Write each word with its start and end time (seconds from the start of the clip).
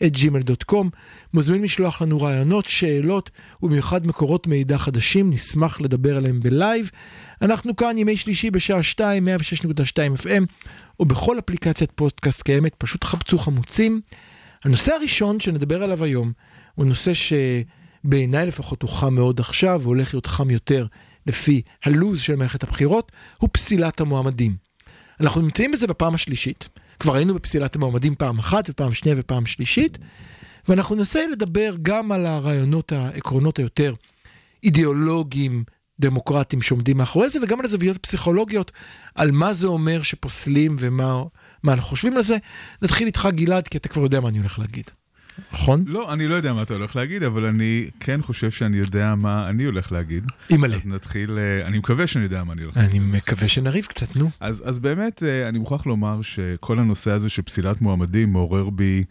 את 0.06 0.12
gmail.com. 0.14 0.86
מוזמנים 1.34 1.64
לשלוח 1.64 2.02
לנו 2.02 2.20
רעיונות, 2.20 2.64
שאלות 2.64 3.30
ובמיוחד 3.62 4.06
מקורות 4.06 4.46
מידע 4.46 4.78
חדשים, 4.78 5.30
נשמח 5.30 5.80
לדבר 5.80 6.16
עליהם 6.16 6.40
בלייב. 6.40 6.90
אנחנו 7.42 7.76
כאן 7.76 7.98
ימי 7.98 8.16
שלישי 8.16 8.50
בשעה 8.50 8.82
2, 8.82 9.28
106.2 9.28 9.62
FM, 10.22 10.44
או 11.00 11.04
בכל 11.04 11.38
אפליקציית 11.38 11.92
פודקאסט 11.92 12.42
קיימת, 12.42 12.74
פשוט 12.78 13.04
חפשו 13.04 13.38
חמוצים. 13.38 14.00
הנושא 14.64 14.94
הראשון 14.94 15.40
שנדבר 15.40 15.82
עליו 15.82 16.04
היום 16.04 16.32
הוא 16.74 16.86
נושא 16.86 17.12
שבעיניי 17.14 18.46
לפחות 18.46 18.82
הוא 18.82 18.90
חם 18.90 19.14
מאוד 19.14 19.40
עכשיו, 19.40 19.80
והולך 19.82 20.14
להיות 20.14 20.26
חם 20.26 20.50
יותר 20.50 20.86
לפי 21.26 21.62
הלו"ז 21.84 22.20
של 22.20 22.36
מערכת 22.36 22.62
הבחירות, 22.62 23.12
הוא 23.38 23.50
פסילת 23.52 24.00
המועמדים. 24.00 24.56
אנחנו 25.20 25.40
נמצאים 25.40 25.70
בזה 25.70 25.86
בפעם 25.86 26.14
השלישית. 26.14 26.68
כבר 27.00 27.14
היינו 27.14 27.34
בפסילת 27.34 27.76
המועמדים 27.76 28.14
פעם 28.14 28.38
אחת 28.38 28.70
ופעם 28.70 28.94
שנייה 28.94 29.16
ופעם 29.18 29.46
שלישית, 29.46 29.98
ואנחנו 30.68 30.96
ננסה 30.96 31.26
לדבר 31.32 31.74
גם 31.82 32.12
על 32.12 32.26
הרעיונות, 32.26 32.92
העקרונות 32.92 33.58
היותר 33.58 33.94
אידיאולוגיים, 34.64 35.64
דמוקרטיים 36.00 36.62
שעומדים 36.62 36.96
מאחורי 36.96 37.28
זה, 37.28 37.38
וגם 37.42 37.60
על 37.60 37.64
הזוויות 37.64 37.96
פסיכולוגיות, 37.96 38.72
על 39.14 39.30
מה 39.30 39.52
זה 39.52 39.66
אומר 39.66 40.02
שפוסלים 40.02 40.76
ומה 40.78 41.22
אנחנו 41.64 41.88
חושבים 41.90 42.16
על 42.16 42.22
זה. 42.22 42.36
נתחיל 42.82 43.06
איתך 43.06 43.28
גלעד, 43.30 43.68
כי 43.68 43.78
אתה 43.78 43.88
כבר 43.88 44.02
יודע 44.02 44.20
מה 44.20 44.28
אני 44.28 44.38
הולך 44.38 44.58
להגיד. 44.58 44.90
נכון? 45.52 45.84
לא, 45.86 46.12
אני 46.12 46.28
לא 46.28 46.34
יודע 46.34 46.52
מה 46.52 46.62
אתה 46.62 46.74
הולך 46.74 46.96
להגיד, 46.96 47.22
אבל 47.22 47.46
אני 47.46 47.90
כן 48.00 48.22
חושב 48.22 48.50
שאני 48.50 48.76
יודע 48.76 49.14
מה 49.14 49.48
אני 49.48 49.64
הולך 49.64 49.92
להגיד. 49.92 50.24
אימא'לה. 50.50 50.76
אז 50.76 50.86
נתחיל, 50.86 51.38
אה, 51.38 51.66
אני 51.66 51.78
מקווה 51.78 52.06
שאני 52.06 52.24
יודע 52.24 52.44
מה 52.44 52.52
אני 52.52 52.62
הולך 52.62 52.76
להגיד. 52.76 53.02
אני 53.02 53.16
מקווה 53.16 53.48
שנריב 53.48 53.84
קצת, 53.84 54.16
נו. 54.16 54.30
אז, 54.40 54.62
אז 54.64 54.78
באמת, 54.78 55.22
אה, 55.22 55.48
אני 55.48 55.58
מוכרח 55.58 55.86
לומר 55.86 56.22
שכל 56.22 56.78
הנושא 56.78 57.10
הזה 57.10 57.28
של 57.28 57.42
פסילת 57.42 57.80
מועמדים 57.80 58.32
מעורר 58.32 58.70
בי 58.70 59.04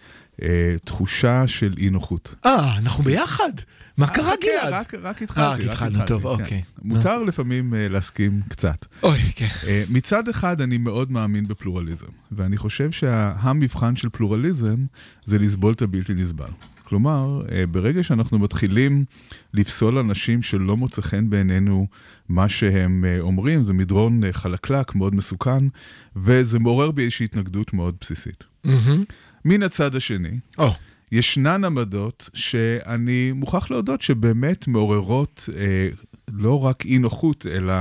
תחושה 0.84 1.48
של 1.48 1.74
אי 1.78 1.90
נוחות. 1.90 2.36
אה, 2.46 2.78
אנחנו 2.78 3.04
ביחד. 3.04 3.52
מה 3.98 4.08
קרה 4.08 4.32
חכה, 4.32 4.36
גלעד? 4.42 4.74
רק, 4.74 4.94
רק 4.96 5.18
אה, 5.22 5.24
התחלתי, 5.24 5.64
רק 5.64 5.68
רק 5.68 5.72
התחלנו, 5.72 6.06
טוב, 6.08 6.22
כן. 6.22 6.28
אוקיי. 6.28 6.62
מותר 6.82 7.24
לפעמים 7.24 7.74
אה, 7.74 7.88
להסכים 7.90 8.42
קצת. 8.48 8.86
אוי, 9.04 9.20
כן. 9.36 9.48
אה, 9.68 9.84
מצד 9.90 10.28
אחד, 10.28 10.62
אני 10.62 10.78
מאוד 10.78 11.12
מאמין 11.12 11.48
בפלורליזם, 11.48 12.08
ואני 12.32 12.58
חושב 12.58 12.92
שהמבחן 12.92 13.96
של 13.96 14.10
פלורליזם 14.10 14.86
זה 15.26 15.40
לסבול 15.40 15.74
את 15.74 15.82
הבלתי 15.82 16.14
נסבל. 16.14 16.50
כלומר, 16.84 17.42
אה, 17.52 17.66
ברגע 17.68 18.04
שאנחנו 18.04 18.40
מתחילים 18.40 19.06
לפסול 19.54 19.98
אנשים 19.98 20.42
שלא 20.42 20.78
מוצא 20.78 21.02
חן 21.02 21.30
בעינינו 21.30 21.88
מה 22.30 22.50
שהם 22.50 23.06
אה, 23.08 23.20
אומרים, 23.20 23.64
זה 23.64 23.74
מדרון 23.74 24.24
אה, 24.24 24.34
חלקלק, 24.34 24.96
מאוד 24.96 25.16
מסוכן, 25.16 25.68
וזה 26.16 26.60
מעורר 26.60 26.92
בי 26.92 27.04
איזושהי 27.04 27.24
התנגדות 27.24 27.74
מאוד 27.74 27.96
בסיסית. 28.02 28.44
מהמם. 28.64 29.04
מן 29.48 29.64
הצד 29.64 29.96
השני, 29.96 30.40
או, 30.58 30.72
ישנן 31.12 31.66
עמדות 31.66 32.30
שאני 32.34 33.32
מוכרח 33.32 33.72
להודות 33.72 34.02
שבאמת 34.02 34.68
מעוררות 34.68 35.50
אה, 35.58 35.90
לא 36.32 36.66
רק 36.66 36.86
אי 36.86 36.98
נוחות, 36.98 37.46
אלא 37.46 37.74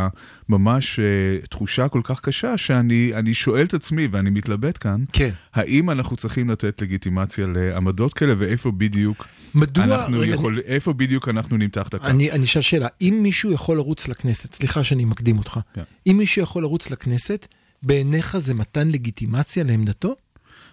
ממש 0.49 0.99
אה, 0.99 1.47
תחושה 1.51 1.89
כל 1.89 2.01
כך 2.05 2.21
קשה, 2.21 2.59
שאני 2.59 3.11
אני 3.15 3.35
שואל 3.35 3.65
את 3.65 3.75
עצמי, 3.75 4.09
ואני 4.13 4.31
מתלבט 4.31 4.79
כאן, 4.81 5.05
כן. 5.13 5.31
האם 5.55 5.91
אנחנו 5.91 6.17
צריכים 6.17 6.51
לתת 6.51 6.83
לגיטימציה 6.83 7.47
לעמדות 7.47 8.15
כאלה, 8.15 8.35
ואיפה 8.39 8.71
בדיוק, 8.71 9.27
מדוע... 9.55 9.85
אנחנו 9.85 10.19
רגע, 10.19 10.35
יכול, 10.35 10.61
איפה 10.65 10.93
בדיוק 10.93 11.29
אנחנו 11.29 11.57
נמתח 11.57 11.89
את 11.89 11.95
הקו? 11.95 12.07
אני 12.07 12.33
אני 12.33 12.45
אשאל 12.45 12.63
שאלה, 12.63 12.89
אם 13.01 13.19
מישהו 13.23 13.53
יכול 13.53 13.77
לרוץ 13.77 14.09
לכנסת, 14.09 14.55
סליחה 14.55 14.85
שאני 14.85 15.05
מקדים 15.05 15.39
אותך, 15.39 15.61
כן. 15.75 15.83
אם 16.07 16.17
מישהו 16.19 16.43
יכול 16.43 16.63
לרוץ 16.63 16.91
לכנסת, 16.91 17.47
בעיניך 17.83 18.39
זה 18.39 18.55
מתן 18.55 18.89
לגיטימציה 18.89 19.65
לעמדתו? 19.65 20.15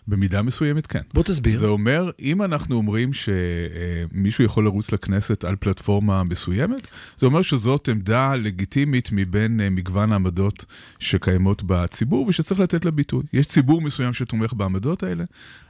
במידה 0.08 0.42
מסוימת 0.42 0.88
כן. 0.88 1.02
בוא 1.14 1.24
תסביר. 1.24 1.60
זה 1.60 1.66
אומר, 1.66 2.12
אם 2.20 2.42
אנחנו 2.42 2.76
אומרים 2.76 3.12
שמישהו 3.14 4.44
יכול 4.44 4.66
לרוץ 4.66 4.92
לכנסת 4.92 5.44
על 5.44 5.56
פלטפורמה 5.56 6.24
מסוימת, 6.24 6.88
זה 7.18 7.26
אומר 7.26 7.42
שזאת 7.42 7.90
עמדה 7.90 8.36
לגיטימית 8.36 9.10
מבין 9.12 9.62
אה, 9.62 9.70
מגוון 9.70 10.12
העמדות 10.12 10.66
שקיימות 11.00 11.64
בציבור 11.66 12.28
ושצריך 12.28 12.60
לתת 12.60 12.86
לה 12.86 12.92
ביטוי. 12.92 13.24
יש 13.34 13.48
ציבור 13.48 13.82
מסוים 13.82 14.14
שתומך 14.14 14.54
בעמדות 14.54 15.04
האלה, 15.04 15.24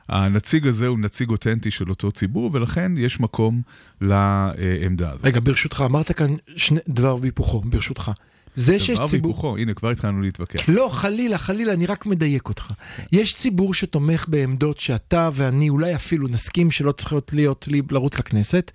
הנציג 0.10 0.68
הזה 0.68 0.88
הוא 0.88 1.00
נציג 1.00 1.30
אותנטי 1.30 1.72
של 1.72 1.90
אותו 1.90 2.12
ציבור, 2.12 2.50
ולכן 2.54 2.92
יש 2.98 3.20
מקום 3.20 3.62
לעמדה 4.02 5.12
הזאת. 5.12 5.26
רגע, 5.26 5.40
ברשותך, 5.40 5.84
אמרת 5.86 6.12
כאן 6.12 6.36
שני 6.56 6.80
דבר 6.90 7.18
והיפוכו, 7.22 7.62
ברשותך. 7.62 8.12
זה 8.56 8.80
שיש 8.80 8.97
דבר 8.97 9.08
ציבור... 9.08 9.31
והיפוכו, 9.31 9.58
הנה, 9.58 9.74
כבר 9.74 9.90
התחלנו 9.90 10.22
להתווכח. 10.22 10.69
לא, 10.69 10.90
חלילה, 10.91 11.38
חלילה, 11.38 11.74
אני 11.74 11.86
רק 11.86 12.06
מדייק 12.06 12.50
אותך. 12.50 12.72
יש 13.12 13.34
ציבור 13.36 13.74
שתומך 13.74 14.25
בעמדות 14.30 14.80
שאתה 14.80 15.30
ואני 15.34 15.69
אולי 15.69 15.96
אפילו 15.96 16.28
נסכים 16.28 16.72
שלא 16.72 16.91
צריכות 16.91 17.34
להיות, 17.34 17.68
לי- 17.68 17.81
לרוץ 17.91 18.18
לכנסת. 18.19 18.72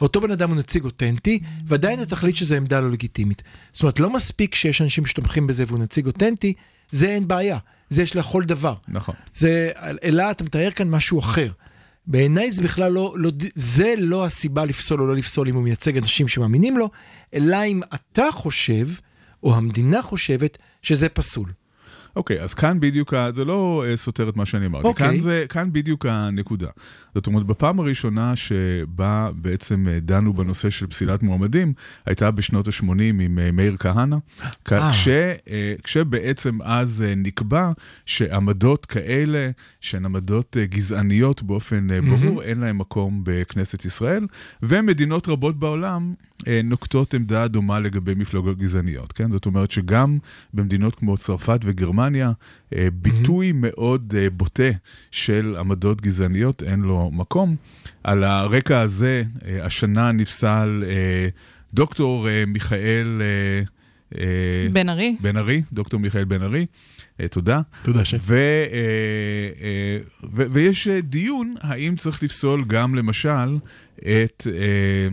אותו 0.00 0.20
בן 0.20 0.30
אדם 0.30 0.50
הוא 0.50 0.58
נציג 0.58 0.84
אותנטי, 0.84 1.40
ועדיין 1.66 2.02
אתה 2.02 2.10
תחליט 2.10 2.36
שזו 2.36 2.54
עמדה 2.54 2.80
לא 2.80 2.90
לגיטימית. 2.90 3.42
זאת 3.72 3.82
אומרת, 3.82 4.00
לא 4.00 4.10
מספיק 4.10 4.54
שיש 4.54 4.82
אנשים 4.82 5.06
שתומכים 5.06 5.46
בזה 5.46 5.64
והוא 5.66 5.78
נציג 5.78 6.06
אותנטי, 6.06 6.52
זה 6.90 7.06
אין 7.06 7.28
בעיה. 7.28 7.58
זה 7.90 8.02
יש 8.02 8.16
לכל 8.16 8.42
דבר. 8.44 8.74
נכון. 8.88 9.14
זה, 9.34 9.70
אלא 10.04 10.30
אתה 10.30 10.44
מתאר 10.44 10.70
כאן 10.70 10.90
משהו 10.90 11.18
אחר. 11.18 11.50
בעיניי 12.06 12.52
זה 12.52 12.62
בכלל 12.62 12.92
לא, 12.92 13.14
לא, 13.16 13.30
זה 13.54 13.94
לא 13.98 14.24
הסיבה 14.24 14.64
לפסול 14.64 15.00
או 15.00 15.06
לא 15.06 15.16
לפסול 15.16 15.48
אם 15.48 15.54
הוא 15.54 15.62
מייצג 15.62 15.96
אנשים 15.96 16.28
שמאמינים 16.28 16.78
לו, 16.78 16.90
אלא 17.34 17.64
אם 17.66 17.80
אתה 17.94 18.24
חושב, 18.32 18.88
או 19.42 19.56
המדינה 19.56 20.02
חושבת, 20.02 20.58
שזה 20.82 21.08
פסול. 21.08 21.52
אוקיי, 22.16 22.40
אז 22.40 22.54
כאן 22.54 22.80
בדיוק, 22.80 23.14
זה 23.34 23.44
לא 23.44 23.84
אה, 23.86 23.96
סותר 23.96 24.28
את 24.28 24.36
מה 24.36 24.46
שאני 24.46 24.66
אמרתי. 24.66 24.86
אוקיי. 24.86 25.08
כאן, 25.08 25.20
זה, 25.20 25.44
כאן 25.48 25.72
בדיוק 25.72 26.06
הנקודה. 26.06 26.68
זאת 27.14 27.26
אומרת, 27.26 27.46
בפעם 27.46 27.80
הראשונה 27.80 28.36
שבה 28.36 29.30
בעצם 29.34 29.88
אה, 29.88 30.00
דנו 30.00 30.32
בנושא 30.32 30.70
של 30.70 30.86
פסילת 30.86 31.22
מועמדים, 31.22 31.72
הייתה 32.06 32.30
בשנות 32.30 32.68
ה-80 32.68 32.90
עם 33.00 33.38
אה, 33.38 33.52
מאיר 33.52 33.76
כהנא, 33.78 34.16
אה. 34.72 34.92
כש, 34.92 35.08
כשבעצם 35.82 36.58
אז 36.62 37.04
נקבע 37.16 37.72
שעמדות 38.06 38.86
כאלה, 38.86 39.50
שהן 39.80 40.04
עמדות 40.04 40.56
גזעניות 40.60 41.42
באופן 41.42 41.90
אה, 41.90 42.00
ברור, 42.00 42.42
אין 42.42 42.60
להן 42.60 42.76
מקום 42.76 43.20
בכנסת 43.24 43.84
ישראל, 43.84 44.26
ומדינות 44.62 45.28
רבות 45.28 45.58
בעולם 45.58 46.14
נוקטות 46.64 47.14
עמדה 47.14 47.48
דומה 47.48 47.80
לגבי 47.80 48.14
מפלגות 48.14 48.58
גזעניות, 48.58 49.12
כן? 49.12 49.30
זאת 49.30 49.46
אומרת 49.46 49.70
שגם 49.70 50.18
במדינות 50.54 50.94
כמו 50.94 51.16
צרפת 51.16 51.60
וגרמניה, 51.64 52.32
אה, 52.76 52.88
ביטוי 52.92 53.52
מאוד 53.54 54.14
אה, 54.18 54.30
בוטה 54.30 54.70
של 55.10 55.56
עמדות 55.58 56.00
גזעניות, 56.00 56.62
אין 56.62 56.80
לו 56.80 57.10
מקום. 57.12 57.56
על 58.04 58.24
הרקע 58.24 58.80
הזה, 58.80 59.22
אה, 59.46 59.64
השנה 59.64 60.12
נפסל 60.12 60.84
אה, 60.86 61.28
דוקטור 61.74 62.28
אה, 62.28 62.44
מיכאל... 62.46 63.22
אה, 63.22 63.62
אה, 64.18 64.68
בן 64.72 64.88
ארי. 64.88 65.16
בן 65.20 65.36
ארי, 65.36 65.62
דוקטור 65.72 66.00
מיכאל 66.00 66.24
בן 66.24 66.42
ארי, 66.42 66.66
אה, 67.20 67.28
תודה. 67.28 67.60
תודה, 67.82 68.04
שף. 68.04 68.18
ו, 68.20 68.34
אה, 68.34 68.68
אה, 69.62 69.98
ו, 70.34 70.46
ויש 70.50 70.88
אה, 70.88 71.00
דיון 71.00 71.54
האם 71.60 71.96
צריך 71.96 72.22
לפסול 72.22 72.64
גם 72.64 72.94
למשל 72.94 73.58
את 73.98 74.46
אה, 74.46 74.52
אה, 74.52 75.08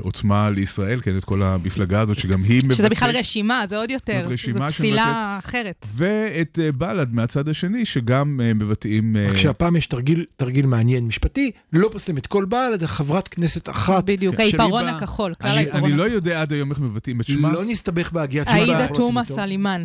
עוצמה 0.00 0.50
לישראל, 0.50 1.00
כן, 1.00 1.18
את 1.18 1.24
כל 1.24 1.42
המפלגה 1.42 2.00
הזאת 2.00 2.18
שגם 2.18 2.42
היא 2.42 2.62
מבטאת... 2.64 2.76
שזה 2.76 2.88
בכלל 2.88 3.16
רשימה, 3.16 3.66
זה 3.66 3.76
עוד 3.76 3.90
יותר. 3.90 4.20
זאת 4.22 4.32
רשימה 4.32 4.70
זו 4.70 4.76
פסילה 4.76 5.38
אחרת. 5.44 5.86
ואת 5.94 6.58
אה, 6.62 6.72
בל"ד 6.72 7.14
מהצד 7.14 7.48
השני, 7.48 7.84
שגם 7.84 8.40
אה, 8.44 8.54
מבטאים... 8.54 9.16
אה, 9.16 9.28
רק 9.28 9.36
שהפעם 9.36 9.76
יש 9.76 9.86
תרגיל, 9.86 10.24
תרגיל 10.36 10.66
מעניין 10.66 11.06
משפטי, 11.06 11.50
לא 11.72 11.88
פוסלים 11.92 12.18
את 12.18 12.26
כל 12.26 12.46
אלא 12.52 12.86
חברת 12.86 13.28
כנסת 13.28 13.68
אחת. 13.68 14.04
בדיוק, 14.04 14.40
העיפרון 14.40 14.84
הכחול, 14.84 15.34
כלל 15.34 15.50
אני, 15.50 15.56
העיפרון. 15.58 15.84
אני 15.84 15.92
לא 15.92 16.02
יודע 16.02 16.42
עד 16.42 16.52
היום 16.52 16.70
איך 16.70 16.80
מבטאים 16.80 17.20
את 17.20 17.26
שמה. 17.26 17.52
לא 17.52 17.64
נסתבך 17.64 18.12
בהגיית 18.12 18.48
עאידה 18.48 18.82
אנחנו 18.82 18.96
רוצים 18.96 19.06
תומא. 19.06 19.24
סלימאן. 19.24 19.84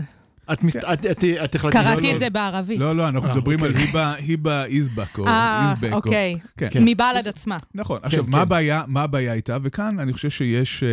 את 0.54 0.64
מס- 0.64 0.76
את- 0.76 1.56
החלטת... 1.56 1.74
קראתי 1.74 2.08
לא. 2.08 2.14
את 2.14 2.20
זה 2.20 2.30
בערבית. 2.30 2.80
לא, 2.80 2.96
לא, 2.96 3.10
אנחנו 3.10 3.30
אה, 3.30 3.36
מדברים 3.36 3.64
על 3.64 3.70
אוקיי. 3.70 3.86
היבה, 3.86 4.14
היבה 4.14 4.66
איזבק, 4.66 5.18
או 5.18 5.28
אה, 5.28 5.72
איזבק. 5.72 5.92
או- 5.92 5.98
אוקיי. 5.98 6.36
כן. 6.58 6.70
מבל"ד 6.76 7.28
עצמה. 7.28 7.58
נכון. 7.76 8.00
עכשיו, 8.04 8.24
כן. 8.26 8.30
מה 8.88 9.04
הבעיה, 9.04 9.34
איתה? 9.34 9.58
וכאן 9.64 10.00
אני 10.00 10.14
חושב 10.14 10.30
שיש, 10.30 10.84
אה, 10.84 10.90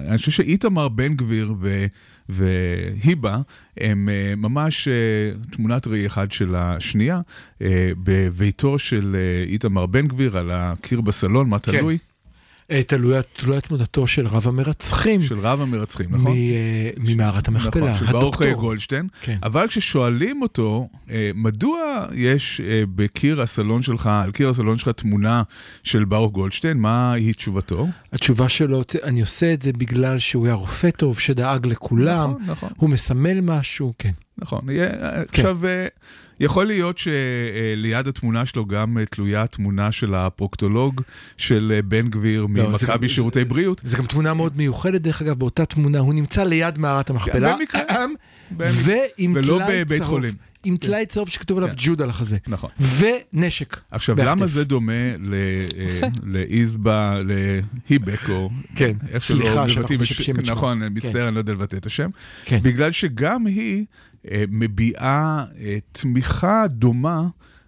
אה, 0.00 0.08
אני 0.08 0.18
חושב 0.18 0.30
שאיתמר 0.30 0.88
בן 0.88 1.14
גביר 1.14 1.54
ו... 1.60 1.86
והיבה 2.28 3.38
הם 3.76 4.08
אה, 4.08 4.34
ממש 4.36 4.88
אה, 4.88 4.92
תמונת 5.50 5.86
ראי 5.86 6.06
אחד 6.06 6.32
של 6.32 6.54
השנייה. 6.54 7.20
אה, 7.62 7.90
בביתו 8.04 8.78
של 8.78 9.16
אה, 9.18 9.50
איתמר 9.52 9.86
בן 9.86 10.06
גביר 10.08 10.38
על 10.38 10.50
הקיר 10.52 11.00
בסלון, 11.00 11.48
מה 11.48 11.58
כן. 11.58 11.72
תלוי? 11.78 11.94
אה, 11.94 11.98
תלויה 12.86 13.22
תלויה 13.22 13.60
תמונתו 13.60 14.06
של 14.06 14.26
רב 14.26 14.48
המרצחים. 14.48 15.22
של 15.22 15.38
רב 15.38 15.60
המרצחים, 15.60 16.06
נכון? 16.14 16.32
אה, 16.32 16.90
ממערת 16.98 17.48
המכפלה, 17.48 17.92
נכון, 17.92 18.06
של 18.06 18.12
ברוך 18.12 18.34
הדוקטור. 18.42 18.60
גולדשטיין. 18.62 19.08
כן. 19.22 19.38
אבל 19.42 19.66
כששואלים 19.68 20.42
אותו, 20.42 20.88
אה, 21.10 21.30
מדוע 21.34 21.78
יש 22.14 22.60
אה, 22.60 22.82
בקיר 22.94 23.40
הסלון 23.42 23.82
שלך, 23.82 24.06
על 24.24 24.30
קיר 24.32 24.48
הסלון 24.48 24.78
שלך 24.78 24.88
תמונה 24.88 25.42
של 25.82 26.04
ברוך 26.04 26.32
גולדשטיין, 26.32 26.78
מה 26.78 27.12
היא 27.12 27.34
תשובתו? 27.34 27.86
התשובה 28.12 28.48
שלו, 28.48 28.82
אני 29.04 29.20
עושה 29.20 29.52
את 29.52 29.62
זה 29.62 29.72
בגלל 29.72 30.18
שהוא 30.18 30.46
היה 30.46 30.54
רופא 30.54 30.90
טוב, 30.90 31.18
שדאג 31.18 31.66
לכולם, 31.66 32.30
נכון, 32.30 32.42
נכון. 32.46 32.68
הוא 32.76 32.90
מסמל 32.90 33.40
משהו, 33.40 33.92
כן. 33.98 34.10
נכון. 34.38 34.60
יהיה- 34.70 34.90
עכשיו, 35.28 35.66
אה, 35.66 35.86
יכול 36.40 36.66
להיות 36.66 36.98
שליד 36.98 38.08
התמונה 38.08 38.46
שלו 38.46 38.66
גם 38.66 38.98
אה, 38.98 39.04
תלויה 39.06 39.46
תמונה 39.46 39.92
של 39.92 40.14
הפרוקטולוג 40.14 41.00
של 41.36 41.72
אה, 41.76 41.82
בן 41.82 42.08
גביר 42.08 42.46
לא, 42.54 42.78
זה 42.78 42.86
ממכבי 42.86 43.08
שירותי 43.08 43.38
זה- 43.38 43.44
בריאות. 43.44 43.80
זו 43.84 43.98
גם 43.98 44.06
תמונה 44.06 44.34
מאוד 44.34 44.56
מיוחדת, 44.56 45.00
דרך 45.00 45.22
אגב, 45.22 45.38
באותה 45.38 45.64
תמונה, 45.64 45.98
הוא 45.98 46.14
נמצא 46.14 46.42
ליד 46.44 46.78
מערת 46.78 47.10
המכפלה, 47.10 47.52
כן, 47.52 47.58
במקרה. 47.58 47.82
ועם 48.58 49.32
ולא 49.36 49.60
טלאי 49.66 49.84
בבית 49.84 49.98
צהוב, 50.02 50.10
חולים. 50.10 50.34
עם 50.64 50.76
טלאי 50.76 51.06
צהוב 51.06 51.28
שכתוב 51.28 51.58
עליו 51.58 51.70
כן. 51.70 51.74
ג'וד 51.78 52.02
על 52.02 52.10
החזה, 52.10 52.36
נכון. 52.48 52.70
ונשק. 53.32 53.80
עכשיו, 53.90 54.16
בהחטף. 54.16 54.30
למה 54.30 54.46
זה 54.46 54.64
דומה 54.64 54.92
אה, 54.92 56.08
לאיזבא, 56.22 57.20
להיבק, 57.90 58.28
או 58.28 58.50
כן, 58.76 58.92
איך 59.08 59.24
שלא 59.24 59.36
סליחה 59.36 59.68
שאנחנו 59.68 59.98
משבשים 59.98 60.38
את 60.38 60.46
שמה. 60.46 60.54
נכון, 60.56 60.82
אני 60.82 60.94
מצטער, 60.94 61.26
אני 61.28 61.34
לא 61.34 61.40
יודע 61.40 61.52
לבטא 61.52 61.76
את 61.76 61.86
השם. 61.86 62.10
כן. 62.44 62.58
בגלל 62.62 62.92
שגם 62.92 63.46
היא 63.46 63.78
אה, 63.78 63.84
מביעה 64.48 65.44
אה, 65.60 65.78
תמיכה 65.92 66.64
דומה 66.68 67.26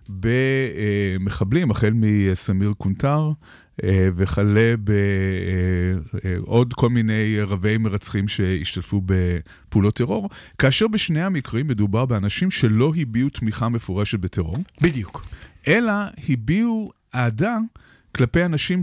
במחבלים, 0.09 1.71
החל 1.71 1.93
מסמיר 1.95 2.73
קונטר. 2.79 3.33
אה, 3.85 4.09
וכלה 4.17 4.75
בעוד 6.45 6.75
כל 6.75 6.89
מיני 6.89 7.41
רבי 7.41 7.79
מרצחים 7.79 8.29
שהשתתפו 8.29 9.03
בפעולות 9.07 9.95
טרור, 9.95 10.29
כאשר 10.59 10.89
בשני 10.89 11.23
המקרים 11.23 11.67
מדובר 11.67 12.07
באנשים 12.07 12.51
שלא 12.51 12.93
הביעו 12.97 13.29
תמיכה 13.31 13.69
מפורשת 13.69 14.19
בטרור, 14.19 14.57
בדיוק. 14.81 15.27
אלא 15.69 15.93
הביעו 16.29 16.93
אהדה 17.15 17.59
כלפי 18.15 18.45
אנשים 18.45 18.83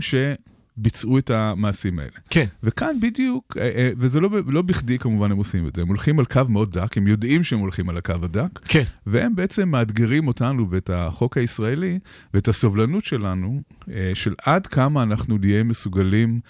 שביצעו 0.78 1.18
את 1.18 1.30
המעשים 1.30 1.98
האלה. 1.98 2.10
כן. 2.30 2.46
וכאן 2.62 2.96
בדיוק, 3.00 3.56
אה, 3.60 3.62
אה, 3.62 3.90
וזה 3.98 4.20
לא, 4.20 4.30
לא 4.46 4.62
בכדי 4.62 4.98
כמובן 4.98 5.30
הם 5.30 5.36
עושים 5.36 5.66
את 5.66 5.76
זה, 5.76 5.82
הם 5.82 5.88
הולכים 5.88 6.18
על 6.18 6.24
קו 6.24 6.40
מאוד 6.48 6.70
דק, 6.78 6.96
הם 6.96 7.06
יודעים 7.06 7.44
שהם 7.44 7.58
הולכים 7.58 7.88
על 7.88 7.96
הקו 7.96 8.14
הדק, 8.22 8.58
כן. 8.64 8.82
והם 9.06 9.34
בעצם 9.34 9.68
מאתגרים 9.68 10.28
אותנו 10.28 10.70
ואת 10.70 10.90
החוק 10.94 11.38
הישראלי 11.38 11.98
ואת 12.34 12.48
הסובלנות 12.48 13.04
שלנו, 13.04 13.62
אה, 13.90 14.10
של 14.14 14.34
עד 14.42 14.66
כמה 14.66 15.02
אנחנו 15.02 15.38
נהיה 15.38 15.62
מסוגלים 15.62 16.40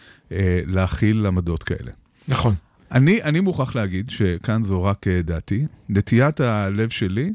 להכיל 0.67 1.27
עמדות 1.27 1.63
כאלה. 1.63 1.91
נכון. 2.29 2.55
אני, 2.93 3.23
אני 3.23 3.41
מוכרח 3.41 3.75
להגיד 3.75 4.11
שכאן 4.11 4.63
זו 4.63 4.85
רק 4.85 5.07
דעתי, 5.09 5.67
נטיית 5.89 6.41
הלב 6.41 6.89
שלי 6.89 7.33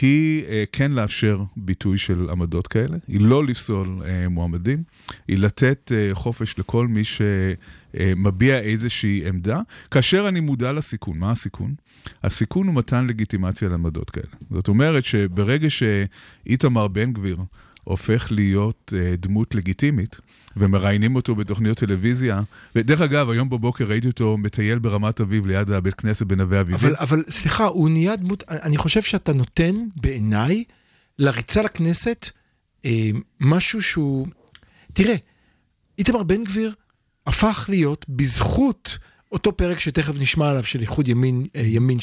היא 0.00 0.44
אה, 0.44 0.64
כן 0.72 0.92
לאפשר 0.92 1.42
ביטוי 1.56 1.98
של 1.98 2.30
עמדות 2.30 2.66
כאלה, 2.66 2.96
היא 3.08 3.20
לא 3.20 3.44
לפסול 3.44 4.02
אה, 4.04 4.28
מועמדים, 4.28 4.82
היא 5.28 5.38
לתת 5.38 5.92
אה, 5.94 6.10
חופש 6.12 6.58
לכל 6.58 6.86
מי 6.86 7.02
שמביע 7.04 8.60
איזושהי 8.60 9.28
עמדה, 9.28 9.60
כאשר 9.90 10.28
אני 10.28 10.40
מודע 10.40 10.72
לסיכון. 10.72 11.18
מה 11.18 11.30
הסיכון? 11.30 11.74
הסיכון 12.22 12.66
הוא 12.66 12.74
מתן 12.74 13.06
לגיטימציה 13.06 13.68
לעמדות 13.68 14.10
כאלה. 14.10 14.26
זאת 14.50 14.68
אומרת 14.68 15.04
שברגע 15.04 15.68
שאיתמר 15.70 16.88
בן 16.88 17.12
גביר 17.12 17.36
הופך 17.84 18.28
להיות 18.30 18.92
אה, 18.96 19.16
דמות 19.16 19.54
לגיטימית, 19.54 20.20
ומראיינים 20.56 21.16
אותו 21.16 21.34
בתוכניות 21.34 21.78
טלוויזיה. 21.78 22.40
ודרך 22.76 23.00
אגב, 23.00 23.30
היום 23.30 23.50
בבוקר 23.50 23.84
ראיתי 23.84 24.08
אותו 24.08 24.36
מטייל 24.38 24.78
ברמת 24.78 25.20
אביב 25.20 25.46
ליד 25.46 25.70
הבית 25.70 25.94
כנסת 25.94 26.26
בנווה 26.26 26.60
אביבים. 26.60 26.90
אבל, 26.90 26.96
אבל 27.00 27.24
סליחה, 27.28 27.64
הוא 27.64 27.90
נהיה 27.90 28.16
דמות, 28.16 28.44
אני 28.48 28.76
חושב 28.76 29.02
שאתה 29.02 29.32
נותן 29.32 29.74
בעיניי 29.96 30.64
לריצה 31.18 31.62
לכנסת 31.62 32.30
אה, 32.84 33.10
משהו 33.40 33.82
שהוא... 33.82 34.26
תראה, 34.92 35.14
איתמר 35.98 36.22
בן 36.22 36.44
גביר 36.44 36.74
הפך 37.26 37.66
להיות 37.68 38.06
בזכות 38.08 38.98
אותו 39.32 39.56
פרק 39.56 39.80
שתכף 39.80 40.18
נשמע 40.18 40.50
עליו 40.50 40.62
של 40.62 40.80
איחוד 40.80 41.08
ימין, 41.08 41.44
אה, 41.56 41.60
ימין 41.60 41.98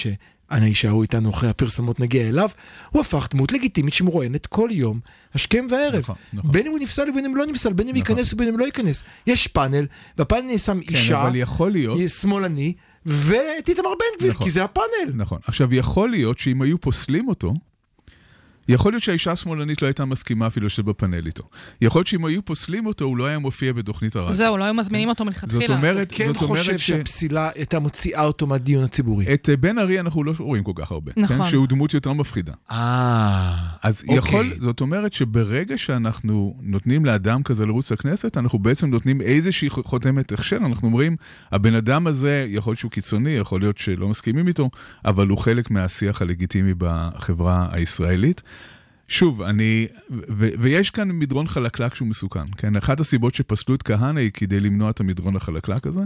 שאנא 0.50 0.66
יישארו 0.66 1.02
איתנו 1.02 1.30
אחרי 1.30 1.50
הפרסמות 1.50 2.00
נגיע 2.00 2.30
אליו, 2.30 2.50
הוא 2.90 3.02
הפך 3.02 3.28
דמות 3.32 3.52
לגיטימית 3.52 3.94
שמרואיינת 3.94 4.48
כל 4.48 4.70
יום, 4.72 5.00
השכם 5.34 5.68
והערב. 5.70 6.00
נכון, 6.00 6.16
נכון. 6.34 6.52
בין 6.52 6.66
אם 6.66 6.72
הוא 6.72 6.80
נפסל 6.80 7.10
ובין 7.10 7.26
אם 7.26 7.36
לא 7.36 7.46
נפסל, 7.46 7.74
בין 7.74 7.88
אם 7.88 7.96
נכון. 7.96 8.18
ייכנס 8.18 8.34
ובין 8.34 8.48
אם 8.48 8.60
לא 8.60 8.66
ייכנס. 8.66 9.04
יש 9.28 9.48
פאנל, 9.48 9.86
בפאנל 10.18 10.58
שם 10.58 10.80
כן, 10.82 10.96
אישה, 10.96 11.22
אבל 11.22 11.36
יכול 11.36 11.72
להיות... 11.72 12.00
שמאלני, 12.10 12.74
ואת 13.06 13.70
איתמר 13.70 13.90
בן 13.90 14.20
גביר, 14.20 14.32
נכון. 14.32 14.48
כי 14.48 14.52
זה 14.52 14.64
הפאנל. 14.64 15.14
נכון. 15.14 15.40
עכשיו, 15.48 15.76
יכול 15.76 16.10
להיות 16.10 16.40
שאם 16.40 16.62
היו 16.62 16.82
פוסלים 16.82 17.28
אותו, 17.28 17.54
יכול 18.70 18.92
להיות 18.92 19.04
שהאישה 19.04 19.32
השמאלנית 19.32 19.82
לא 19.82 19.88
הייתה 19.88 20.06
מסכימה 20.06 20.48
אפילו 20.48 20.70
שבפאנל 20.70 21.26
איתו. 21.26 21.44
יכול 21.82 22.00
להיות 22.00 22.08
שאם 22.08 22.26
היו 22.26 22.46
פוסלים 22.46 22.86
אותו, 22.86 23.06
הוא 23.06 23.18
לא 23.18 23.26
היה 23.26 23.40
מופיע 23.40 23.74
בתוכנית 23.74 24.16
הרדיו. 24.16 24.36
זהו, 24.36 24.58
לא 24.58 24.64
היו 24.64 24.74
מזמינים 24.74 25.10
אותו 25.10 25.26
מלכתחילה. 25.26 25.68
זאת 25.68 25.78
אומרת, 25.78 26.12
כן 26.16 26.28
זאת 26.28 26.38
חושב 26.38 26.64
אומרת 26.70 26.80
ש... 26.80 26.88
שהפסילה 26.88 27.50
הייתה 27.56 27.80
מוציאה 27.80 28.24
אותו 28.24 28.48
מהדיון 28.48 28.84
הציבורי. 28.84 29.34
את 29.34 29.50
אה, 29.50 29.58
בן 29.58 29.80
ארי 29.80 30.00
אנחנו 30.00 30.24
לא 30.24 30.34
רואים 30.40 30.64
כל 30.64 30.72
כך 30.76 30.92
הרבה. 30.92 31.12
נכון. 31.18 31.38
כן? 31.38 31.46
שהוא 31.46 31.68
דמות 31.68 31.94
יותר 31.94 32.14
מפחידה. 32.14 32.54
אה, 32.72 33.56
אז 33.84 34.02
אוקיי. 34.02 34.18
יכול, 34.18 34.54
זאת 34.60 34.82
אומרת 34.82 35.14
שברגע 35.14 35.78
שאנחנו 35.78 36.56
נותנים 36.62 37.06
לאדם 37.06 37.44
כזה 37.44 37.66
לרוץ 37.66 37.92
לכנסת, 37.92 38.38
אנחנו 38.38 38.60
בעצם 38.60 38.90
נותנים 38.90 39.22
איזושהי 39.22 39.70
חותמת 39.70 40.32
הכשר, 40.32 40.58
אנחנו 40.58 40.88
אומרים, 40.88 41.16
הבן 41.52 41.74
אדם 41.74 42.08
הזה, 42.08 42.46
יכול 42.50 42.72
להיות 42.72 42.80
שהוא 42.80 42.92
קיצוני, 42.92 43.32
יכול 43.32 43.62
להיות 43.62 43.78
שלא 43.78 44.08
מסכימים 44.08 44.48
איתו, 44.48 44.70
אבל 45.06 45.28
הוא 45.28 45.38
חלק 45.38 45.72
מהשיח 45.72 46.22
הלגיטימי 46.22 46.74
בחברה 46.78 47.68
הישראלית. 47.72 48.42
שוב, 49.10 49.42
אני, 49.42 49.88
ו, 50.10 50.50
ויש 50.60 50.90
כאן 50.90 51.12
מדרון 51.12 51.48
חלקלק 51.48 51.96
שהוא 51.96 52.08
מסוכן, 52.08 52.46
כן? 52.58 52.76
אחת 52.76 53.00
הסיבות 53.00 53.36
שפסלו 53.36 53.76
את 53.76 53.84
כהנא 53.84 54.20
היא 54.20 54.32
כדי 54.34 54.60
למנוע 54.60 54.90
את 54.90 55.00
המדרון 55.00 55.36
החלקלק 55.36 55.88
הזה. 55.88 56.00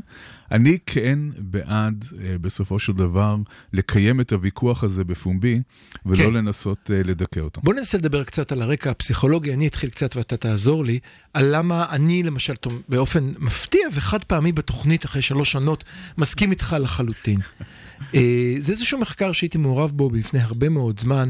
אני 0.51 0.77
כן 0.85 1.19
בעד, 1.37 2.05
אה, 2.21 2.37
בסופו 2.37 2.79
של 2.79 2.93
דבר, 2.93 3.35
לקיים 3.73 4.21
את 4.21 4.33
הוויכוח 4.33 4.83
הזה 4.83 5.03
בפומבי, 5.03 5.61
ולא 6.05 6.23
כן. 6.23 6.33
לנסות 6.33 6.91
אה, 6.93 7.01
לדכא 7.03 7.39
אותו. 7.39 7.61
בוא 7.61 7.73
ננסה 7.73 7.97
לדבר 7.97 8.23
קצת 8.23 8.51
על 8.51 8.61
הרקע 8.61 8.91
הפסיכולוגי, 8.91 9.53
אני 9.53 9.67
אתחיל 9.67 9.89
קצת 9.89 10.15
ואתה 10.15 10.37
תעזור 10.37 10.85
לי, 10.85 10.99
על 11.33 11.55
למה 11.55 11.85
אני 11.89 12.23
למשל 12.23 12.53
באופן 12.89 13.33
מפתיע 13.39 13.87
וחד 13.93 14.23
פעמי 14.23 14.51
בתוכנית 14.51 15.05
אחרי 15.05 15.21
שלוש 15.21 15.51
שנות 15.51 15.83
מסכים 16.17 16.51
איתך 16.51 16.75
לחלוטין. 16.79 17.39
אה, 18.15 18.55
זה 18.59 18.71
איזשהו 18.71 18.99
מחקר 18.99 19.31
שהייתי 19.31 19.57
מעורב 19.57 19.91
בו 19.91 20.09
לפני 20.13 20.39
הרבה 20.39 20.69
מאוד 20.69 20.99
זמן, 20.99 21.29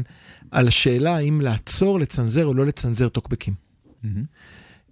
על 0.50 0.68
השאלה 0.68 1.16
האם 1.16 1.40
לעצור, 1.40 2.00
לצנזר 2.00 2.46
או 2.46 2.54
לא 2.54 2.66
לצנזר 2.66 3.08
טוקבקים. 3.08 3.54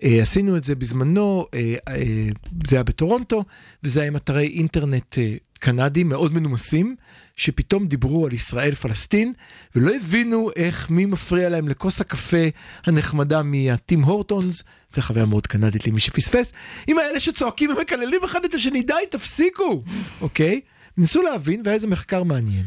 אה, 0.03 0.23
עשינו 0.23 0.57
את 0.57 0.65
זה 0.65 0.75
בזמנו, 0.75 1.47
אה, 1.55 1.75
אה, 1.89 2.29
זה 2.67 2.77
היה 2.77 2.83
בטורונטו, 2.83 3.45
וזה 3.85 4.01
היה 4.01 4.09
עם 4.09 4.17
אתרי 4.17 4.47
אינטרנט 4.47 5.19
אה, 5.19 5.37
קנדים 5.53 6.09
מאוד 6.09 6.33
מנומסים, 6.33 6.97
שפתאום 7.37 7.87
דיברו 7.87 8.27
על 8.27 8.33
ישראל 8.33 8.75
פלסטין, 8.75 9.33
ולא 9.77 9.95
הבינו 9.95 10.51
איך, 10.57 10.91
מי 10.91 11.07
מפריע 11.07 11.49
להם 11.49 11.69
לכוס 11.69 12.01
הקפה 12.01 12.47
הנחמדה 12.87 13.43
מהטים 13.43 14.03
הורטונס, 14.03 14.65
זו 14.91 15.03
חוויה 15.03 15.27
מאוד 15.27 15.47
קנדית 15.47 15.87
למי 15.87 16.01
שפספס, 16.01 16.53
עם 16.87 16.99
האלה 16.99 17.21
שצועקים 17.21 17.71
ומקללים 17.71 18.21
אחד 18.25 18.45
את 18.45 18.55
השני, 18.55 18.83
די, 18.83 18.95
תפסיקו, 19.11 19.83
אוקיי? 20.21 20.61
ניסו 20.97 21.23
להבין, 21.23 21.63
והיה 21.65 21.75
איזה 21.75 21.87
מחקר 21.87 22.23
מעניין. 22.23 22.65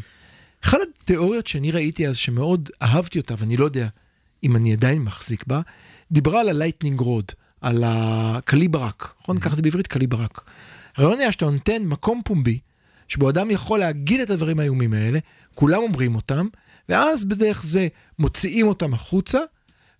אחת 0.65 0.77
התיאוריות 1.03 1.47
שאני 1.47 1.71
ראיתי 1.71 2.07
אז, 2.07 2.17
שמאוד 2.17 2.69
אהבתי 2.81 3.19
אותה, 3.19 3.33
ואני 3.37 3.57
לא 3.57 3.65
יודע 3.65 3.87
אם 4.43 4.55
אני 4.55 4.73
עדיין 4.73 5.01
מחזיק 5.01 5.43
בה, 5.47 5.61
דיברה 6.11 6.41
על 6.41 6.49
ה 6.49 6.54
lightning 6.54 6.99
rod, 6.99 7.25
על 7.61 7.83
הכליא 7.87 8.63
ברק, 8.63 9.13
נכון? 9.21 9.39
ככה 9.39 9.55
זה 9.55 9.61
בעברית 9.61 9.87
כליא 9.87 10.17
ברק. 10.17 10.41
הרעיון 10.97 11.19
היה 11.19 11.31
שאתה 11.31 11.45
נותן 11.49 11.81
מקום 11.83 12.21
פומבי, 12.25 12.59
שבו 13.07 13.29
אדם 13.29 13.51
יכול 13.51 13.79
להגיד 13.79 14.19
את 14.19 14.29
הדברים 14.29 14.59
האיומים 14.59 14.93
האלה, 14.93 15.19
כולם 15.55 15.81
אומרים 15.81 16.15
אותם, 16.15 16.47
ואז 16.89 17.25
בדרך 17.25 17.63
זה 17.65 17.87
מוציאים 18.19 18.67
אותם 18.67 18.93
החוצה, 18.93 19.39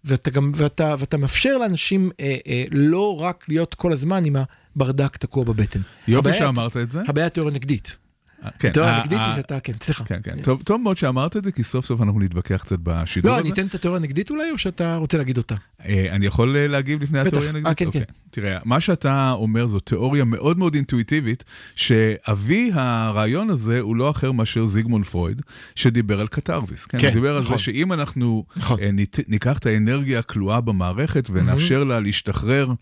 ואתה, 0.06 0.30
גם, 0.32 0.52
ואתה, 0.56 0.96
ואתה 1.00 1.18
מאפשר 1.18 1.58
לאנשים 1.58 2.12
אה, 2.20 2.36
אה, 2.48 2.64
לא 2.72 3.22
רק 3.22 3.46
להיות 3.48 3.74
כל 3.74 3.94
הזמן 3.94 4.26
עם 4.26 4.36
הברדק 4.76 5.18
תקוע 5.18 5.44
בבטן. 5.44 5.80
יופי 6.08 6.30
הבעיה- 6.30 6.40
שאמרת 6.40 6.78
את 6.78 6.92
זה. 6.92 7.02
הבעיה 7.08 7.28
התיאוריה 7.28 7.54
נגדית. 7.56 7.96
כן, 8.60 8.72
ה- 8.80 8.96
הנגדית 8.98 9.20
ה- 9.20 9.26
היא 9.28 9.36
שאתה, 9.36 9.60
כן, 9.60 9.74
סליחה. 9.82 10.04
כן, 10.04 10.20
כן. 10.24 10.42
טוב, 10.44 10.62
טוב 10.64 10.82
מאוד 10.82 10.98
שאמרת 10.98 11.38
את 11.38 11.44
זה, 11.44 11.52
כי 11.52 11.64
סוף 11.64 11.86
סוף 11.86 12.02
אנחנו 12.02 12.20
נתווכח 12.20 12.62
קצת 12.62 12.80
בשידור 12.84 13.32
לא, 13.32 13.36
הזה. 13.38 13.42
אני 13.46 13.54
אתן 13.54 13.68
את 13.68 13.76
התיאוריה 13.76 14.00
הנגדית 14.00 14.30
אולי, 14.30 14.52
או 14.52 14.58
שאתה 14.58 14.96
רוצה 14.96 15.18
להגיד 15.18 15.38
אותה? 15.38 15.56
אה, 15.86 16.08
אני 16.12 16.26
יכול 16.26 16.56
אה, 16.58 16.68
להגיב 16.68 17.04
לפני 17.04 17.20
בטח. 17.20 17.28
התיאוריה 17.28 17.50
הנגדית? 17.50 17.68
אה, 17.68 17.74
כן, 17.74 17.86
אוקיי. 17.86 18.02
כן. 18.06 18.14
תראה, 18.32 18.58
מה 18.66 18.80
שאתה 18.80 19.32
אומר 19.32 19.66
זו 19.66 19.80
תיאוריה 19.80 20.24
מאוד 20.24 20.58
מאוד 20.58 20.76
אינטואיטיבית, 20.76 21.44
שאבי 21.76 22.72
הרעיון 22.74 23.50
הזה 23.50 23.80
הוא 23.80 23.96
לא 23.96 24.10
אחר 24.10 24.32
מאשר 24.32 24.66
זיגמונד 24.66 25.06
פרויד, 25.06 25.42
שדיבר 25.76 26.20
על 26.20 26.28
קתרזיס. 26.28 26.86
כן, 26.86 27.00
כן, 27.00 27.08
הוא 27.08 27.14
דיבר 27.14 27.36
על 27.36 27.42
נכון. 27.42 27.58
זה 27.58 27.64
שאם 27.64 27.94
אנחנו 27.94 28.46
נכון. 28.56 28.80
אה, 28.80 28.90
ניקח 29.28 29.58
את 29.58 29.66
האנרגיה 29.66 30.20
הכלואה 30.20 30.62
במערכת 30.62 31.30
ונאפשר 31.34 31.84
לה 31.84 32.00
להשתחרר 32.00 32.74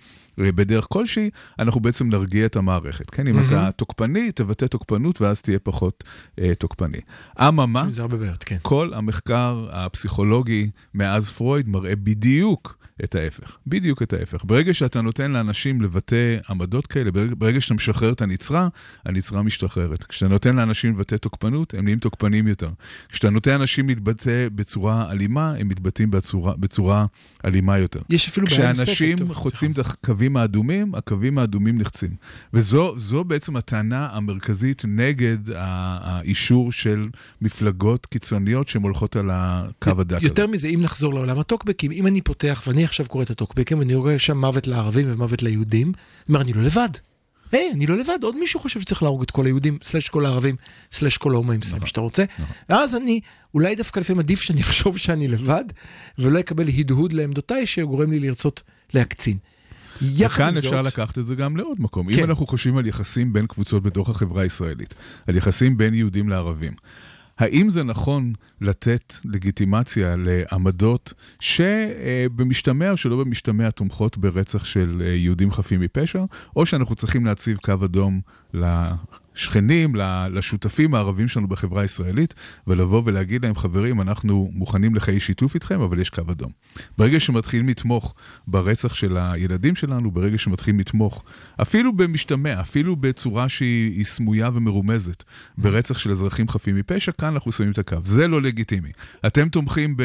אה, 0.42 0.52
בדרך 0.52 0.86
כלשהי, 0.90 1.30
אנחנו 1.60 1.82
בעצם 1.82 2.10
נרגיע 2.10 2.46
את 2.46 2.56
המערכת. 2.56 3.10
כן, 3.10 3.28
אם 3.28 3.40
אתה 3.40 3.70
תוקפני, 3.76 4.32
תבטא 4.32 4.66
תוקפנות 4.66 5.22
ואז 5.22 5.42
תהיה 5.42 5.53
פחות 5.60 6.04
אה, 6.40 6.56
תוקפני. 6.56 7.00
אממה, 7.40 7.86
זה 7.90 8.02
הרבה 8.02 8.18
בעיות, 8.18 8.44
כן. 8.44 8.58
כל 8.62 8.94
המחקר 8.94 9.68
הפסיכולוגי 9.72 10.70
מאז 10.94 11.32
פרויד 11.32 11.70
מראה 11.70 11.96
בדיוק 11.96 12.78
את 13.04 13.16
ההפך. 13.16 13.58
בדיוק 13.68 14.02
את 14.02 14.14
ההפך. 14.14 14.46
ברגע 14.46 14.74
שאתה 14.74 15.02
נותן 15.02 15.32
לאנשים 15.32 15.82
לבטא 15.82 16.38
עמדות 16.50 16.88
כאלה, 16.88 17.12
ברגע, 17.12 17.62
שאתה 17.62 17.74
משחרר 17.74 18.12
את 18.12 18.22
הנצרה, 18.22 18.68
הנצרה 19.06 19.44
משתחררת. 19.44 20.04
כשאתה 20.04 20.28
נותן 20.28 20.56
לאנשים 20.56 20.94
לבטא 20.94 21.16
תוקפנות, 21.16 21.74
הם 21.74 21.84
נהיים 21.84 22.00
תוקפנים 22.00 22.48
יותר. 22.48 22.70
כשאתה 23.10 23.30
נותן 23.30 23.52
לאנשים 23.52 23.88
להתבטא 23.88 24.48
בצורה 24.56 25.12
אלימה, 25.12 25.54
הם 25.60 25.68
מתבטאים 25.68 26.12
בצורה, 26.12 26.54
בצורה 26.58 27.06
אלימה 27.46 27.78
יותר. 27.78 28.02
יש 28.10 28.28
אפילו 28.28 28.48
בעיה 28.48 28.70
נוספת. 28.70 28.84
כשאנשים 28.84 29.34
חוצים 29.34 29.72
את 29.72 29.80
הקווים 29.80 30.38
האדומים, 30.38 30.96
הקווים 30.96 31.38
האדומים 31.38 31.78
נחצים. 31.78 32.16
וזו 32.54 32.94
זו 32.98 33.24
בעצם 33.24 33.56
הטענה 33.56 34.10
המרכזית 34.12 34.86
נגד 34.88 35.38
האישור 35.56 36.72
של 36.72 37.10
מפלגות 37.42 38.06
קיצוניות 38.06 38.68
שהן 38.68 38.82
הולכות 38.82 39.16
על 39.16 39.30
הקו 39.34 39.92
הדק 39.98 40.18
הזה. 40.18 40.26
יותר 40.26 40.48
מזה, 40.48 40.68
אם 40.68 40.80
נחזור 40.82 41.14
לעולם 41.14 41.40
הטוקבקים, 41.40 41.92
אם 41.92 42.08
אני 42.08 42.22
פותח, 42.22 42.64
ואני 42.68 42.84
עכשיו 42.84 43.06
קורא 43.10 43.24
את 43.24 43.30
הטוקבקים, 43.30 43.80
ואני 43.80 43.96
רואה 43.96 44.20
שם 44.20 44.38
מוות 44.38 44.68
לערבים 44.68 45.06
ומוות 45.10 45.44
ליהודים, 45.44 45.88
אני 45.88 45.96
אומר, 46.30 46.42
אני 46.42 46.54
לא 46.54 46.64
לבד. 46.64 46.90
היי, 47.52 47.72
אני 47.72 47.88
לא 47.88 47.98
לבד, 47.98 48.18
עוד 48.24 48.36
מישהו 48.38 48.60
חושב 48.60 48.82
שצריך 48.82 49.04
להרוג 49.04 49.22
את 49.22 49.32
כל 49.32 49.46
היהודים, 49.46 49.78
סלש 49.82 50.10
כל 50.10 50.26
הערבים, 50.26 50.56
סלש 50.92 51.18
כל 51.18 51.34
ההומואים, 51.34 51.62
סלש 51.62 51.82
מה 51.82 51.88
שאתה 51.88 52.02
רוצה. 52.02 52.24
ואז 52.70 52.96
אני, 52.96 53.20
אולי 53.54 53.76
דווקא 53.76 54.00
לפעמים 54.00 54.20
עדיף 54.20 54.42
שאני 54.42 54.62
אחשוב 54.62 54.98
שאני 54.98 55.28
לבד, 55.28 55.64
ולא 56.20 56.40
אקבל 56.40 56.70
הדהוד 56.70 57.14
לעמדותיי 57.14 57.66
שגורם 57.66 58.12
לי 58.12 58.20
לרצות 58.20 58.64
להקצין. 58.94 59.38
וכאן 60.02 60.58
אפשר 60.58 60.70
זאת, 60.70 60.86
לקחת 60.86 61.18
את 61.18 61.26
זה 61.26 61.36
גם 61.36 61.58
לעוד 61.58 61.82
מקום. 61.82 62.14
כן. 62.14 62.20
אם 62.20 62.24
אנחנו 62.24 62.48
חושבים 62.48 62.78
על 62.78 62.86
יחסים 62.86 63.34
בין 63.34 63.48
קבוצות 63.48 63.84
בתוך 63.84 64.10
החברה 64.10 64.42
הישראלית, 64.42 64.96
על 65.28 65.36
יחסים 65.36 65.78
בין 65.78 65.94
יהודים 65.94 66.30
לערבים, 66.30 66.74
האם 67.38 67.70
זה 67.70 67.84
נכון 67.84 68.34
לתת 68.62 69.14
לגיטימציה 69.26 70.16
לעמדות 70.18 71.14
שבמשתמע 71.40 72.92
או 72.92 72.98
שלא 72.98 73.18
במשתמע 73.24 73.70
תומכות 73.70 74.18
ברצח 74.18 74.66
של 74.66 75.02
אה, 75.06 75.14
יהודים 75.14 75.52
חפים 75.52 75.80
מפשע, 75.82 76.24
או 76.56 76.66
שאנחנו 76.66 76.96
צריכים 76.96 77.26
להציב 77.26 77.58
קו 77.58 77.74
אדום 77.86 78.22
לשכנים, 79.36 79.96
לשותפים 80.32 80.96
הערבים 80.96 81.28
שלנו 81.28 81.48
בחברה 81.48 81.82
הישראלית, 81.82 82.34
ולבוא 82.68 83.02
ולהגיד 83.06 83.46
להם, 83.46 83.56
חברים, 83.56 84.02
אנחנו 84.02 84.50
מוכנים 84.54 84.96
לחיי 84.96 85.20
שיתוף 85.20 85.56
איתכם, 85.56 85.82
אבל 85.82 86.00
יש 86.00 86.10
קו 86.10 86.22
אדום. 86.32 86.52
ברגע 86.98 87.20
שמתחילים 87.20 87.68
לתמוך 87.68 88.14
ברצח 88.48 88.94
של 88.94 89.18
הילדים 89.18 89.76
שלנו, 89.76 90.12
ברגע 90.12 90.38
שמתחילים 90.38 90.80
לתמוך, 90.80 91.24
אפילו 91.62 91.94
במשתמע, 91.94 92.62
אפילו 92.62 92.96
בצורה 92.96 93.50
שהיא 93.50 93.94
היא 93.94 94.06
סמויה 94.06 94.50
ומרומזת, 94.54 95.24
ברצח 95.58 96.00
של 96.00 96.12
אזרחים 96.12 96.48
חפים 96.48 96.76
מפשע, 96.76 97.12
כאן 97.12 97.34
אנחנו 97.34 97.52
שמים 97.52 97.72
את 97.72 97.78
הקו. 97.78 97.98
זה 98.04 98.28
לא 98.28 98.42
לגיטימי. 98.42 98.90
אתם 99.28 99.50
תומכים 99.50 99.96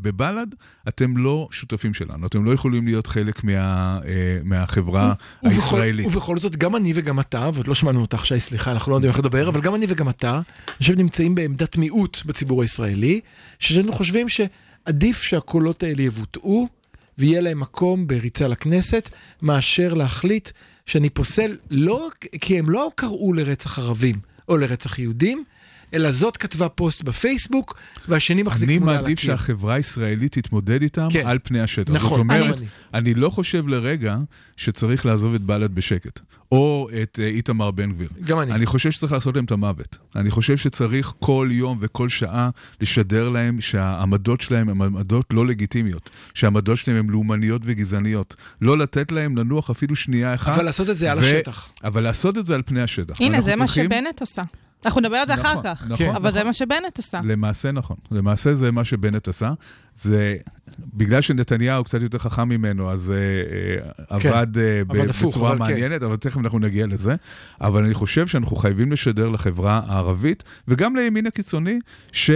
בבל"ד, 0.00 0.46
אתם 0.88 1.16
לא 1.16 1.48
שותפים 1.50 1.94
שלנו, 1.94 2.26
אתם 2.26 2.44
לא 2.44 2.50
יכולים 2.50 2.84
להיות 2.84 3.06
חלק 3.06 3.44
מה, 3.44 3.98
אה, 4.04 4.38
מהחברה 4.44 5.14
ובכל, 5.42 5.54
הישראלית. 5.54 6.06
ובכל 6.06 6.38
זאת, 6.38 6.56
גם 6.56 6.76
אני 6.76 6.92
וגם 6.94 7.20
אתה, 7.20 7.50
ועוד 7.54 7.68
לא 7.68 7.74
שמענו 7.74 8.00
אותך, 8.00 8.26
שי, 8.26 8.40
סליחה, 8.40 8.61
אנחנו 8.68 8.90
לא 8.90 8.96
יודעים 8.96 9.10
איך 9.10 9.18
לדבר, 9.18 9.48
אבל 9.48 9.60
גם 9.60 9.74
אני 9.74 9.86
וגם 9.88 10.08
אתה, 10.08 10.34
אני 10.34 10.76
חושב 10.78 10.94
נמצאים 10.94 11.34
בעמדת 11.34 11.76
מיעוט 11.76 12.22
בציבור 12.26 12.62
הישראלי, 12.62 13.20
שאנחנו 13.58 13.92
חושבים 13.92 14.26
שעדיף 14.28 15.22
שהקולות 15.22 15.82
האלה 15.82 16.02
יבוטאו, 16.02 16.68
ויהיה 17.18 17.40
להם 17.40 17.60
מקום 17.60 18.06
בריצה 18.06 18.48
לכנסת, 18.48 19.10
מאשר 19.42 19.94
להחליט 19.94 20.50
שאני 20.86 21.10
פוסל, 21.10 21.56
לא 21.70 22.08
כי 22.40 22.58
הם 22.58 22.70
לא 22.70 22.90
קראו 22.94 23.32
לרצח 23.32 23.78
ערבים 23.78 24.16
או 24.48 24.56
לרצח 24.56 24.98
יהודים, 24.98 25.44
אלא 25.94 26.10
זאת 26.10 26.36
כתבה 26.36 26.68
פוסט 26.68 27.02
בפייסבוק, 27.02 27.74
והשני 28.08 28.42
מחזיק 28.42 28.68
אני 28.68 28.76
תמונה 28.78 28.92
על 28.92 29.00
מעדיף 29.02 29.18
הקיר. 29.18 29.30
שהחברה 29.30 29.74
הישראלית 29.74 30.32
תתמודד 30.38 30.82
איתם 30.82 31.08
כן. 31.10 31.22
על 31.26 31.38
פני 31.42 31.60
השטח. 31.60 31.92
נכון, 31.92 32.08
זאת 32.10 32.18
אומרת, 32.18 32.58
אני- 32.58 32.66
אני 32.94 33.14
לא 33.14 33.30
חושב 33.30 33.68
לרגע 33.68 34.16
שצריך 34.56 35.06
לעזוב 35.06 35.34
את 35.34 35.40
בל"ד 35.40 35.74
בשקט, 35.74 36.20
או 36.52 36.88
את 37.02 37.18
אה, 37.22 37.26
איתמר 37.26 37.70
בן 37.70 37.92
גביר. 37.92 38.08
גם 38.24 38.40
אני. 38.40 38.52
אני 38.52 38.66
חושב 38.66 38.90
שצריך 38.90 39.12
לעשות 39.12 39.36
להם 39.36 39.44
את 39.44 39.50
המוות. 39.50 39.98
אני 40.16 40.30
חושב 40.30 40.56
שצריך 40.56 41.12
כל 41.20 41.48
יום 41.52 41.78
וכל 41.80 42.08
שעה 42.08 42.50
לשדר 42.80 43.28
להם 43.28 43.60
שהעמדות 43.60 44.40
שלהם 44.40 44.68
הן 44.68 44.82
עמדות 44.82 45.26
לא 45.30 45.46
לגיטימיות, 45.46 46.10
שהעמדות 46.34 46.78
שלהם 46.78 46.96
הן 46.98 47.10
לאומניות 47.10 47.62
וגזעניות. 47.64 48.36
לא 48.60 48.78
לתת 48.78 49.12
להם 49.12 49.36
לנוח 49.36 49.70
אפילו 49.70 49.96
שנייה 49.96 50.34
אחת. 50.34 50.54
אבל 50.54 50.64
לעשות 50.64 50.90
את 50.90 50.98
זה 50.98 51.12
על 51.12 51.18
ו- 51.18 51.20
השטח. 51.20 51.70
אבל 51.84 52.02
לעשות 52.02 52.38
את 52.38 52.46
זה 52.46 52.54
על 52.54 52.62
פני 52.66 52.82
השטח. 52.82 53.20
הנה, 53.20 53.40
זה 53.40 53.56
מה 53.56 53.66
שבנט 53.68 54.22
עשה. 54.22 54.42
אנחנו 54.84 55.00
נדבר 55.00 55.16
על 55.16 55.26
זה 55.26 55.34
אחר 55.34 55.50
נכון, 55.52 55.62
כך. 55.64 55.86
נכון, 55.88 56.16
אבל 56.16 56.30
זה 56.30 56.38
נכון. 56.38 56.46
מה 56.46 56.52
שבנט 56.52 56.98
עשה. 56.98 57.20
למעשה 57.24 57.72
נכון. 57.72 57.96
למעשה 58.10 58.54
זה 58.54 58.70
מה 58.70 58.84
שבנט 58.84 59.28
עשה. 59.28 59.52
זה, 59.94 60.36
בגלל 60.94 61.20
שנתניהו 61.20 61.84
קצת 61.84 62.02
יותר 62.02 62.18
חכם 62.18 62.48
ממנו, 62.48 62.90
אז 62.90 63.12
uh, 63.12 64.20
כן, 64.20 64.28
עבד, 64.28 64.46
uh, 64.56 64.60
עבד 64.90 65.10
הפוך, 65.10 65.36
בצורה 65.36 65.50
אבל 65.50 65.58
כן. 65.58 65.72
מעניינת, 65.72 66.02
אבל 66.02 66.16
תכף 66.16 66.38
אנחנו 66.38 66.58
נגיע 66.58 66.86
לזה. 66.86 67.14
אבל 67.60 67.84
אני 67.84 67.94
חושב 67.94 68.26
שאנחנו 68.26 68.56
חייבים 68.56 68.92
לשדר 68.92 69.28
לחברה 69.28 69.80
הערבית, 69.86 70.44
וגם 70.68 70.96
לימין 70.96 71.26
הקיצוני, 71.26 71.78
ש... 72.12 72.30